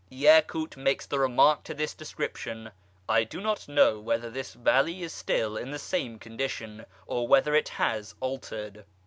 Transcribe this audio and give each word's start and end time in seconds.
Yacut 0.09 0.75
makes 0.77 1.05
the 1.05 1.19
remark 1.19 1.63
to 1.63 1.75
this 1.75 1.93
description: 1.93 2.71
I 3.07 3.23
do 3.23 3.39
not 3.39 3.67
know 3.67 3.99
whether 3.99 4.31
this 4.31 4.55
valley 4.55 5.03
is 5.03 5.13
still 5.13 5.55
in 5.55 5.69
the 5.69 5.77
same 5.77 6.17
condition, 6.17 6.85
or 7.05 7.27
whether 7.27 7.53
it 7.53 7.69
has 7.69 8.15
altered. 8.19 8.83